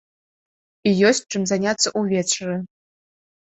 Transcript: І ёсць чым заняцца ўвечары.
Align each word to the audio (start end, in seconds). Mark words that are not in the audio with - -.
І 0.91 0.93
ёсць 1.09 1.21
чым 1.31 1.43
заняцца 1.51 1.93
ўвечары. 2.01 2.57